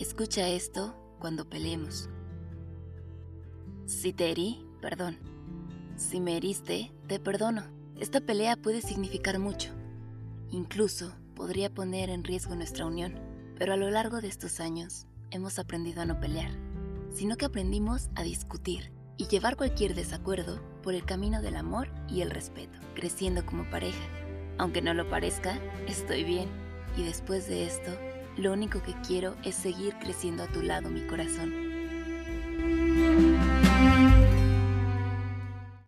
[0.00, 2.08] Escucha esto cuando peleemos.
[3.84, 5.18] Si te herí, perdón.
[5.94, 7.64] Si me heriste, te perdono.
[7.96, 9.68] Esta pelea puede significar mucho.
[10.48, 13.20] Incluso podría poner en riesgo nuestra unión.
[13.58, 16.52] Pero a lo largo de estos años hemos aprendido a no pelear,
[17.12, 22.22] sino que aprendimos a discutir y llevar cualquier desacuerdo por el camino del amor y
[22.22, 24.08] el respeto, creciendo como pareja.
[24.56, 26.48] Aunque no lo parezca, estoy bien.
[26.96, 27.90] Y después de esto,
[28.40, 31.79] lo único que quiero es seguir creciendo a tu lado, mi corazón.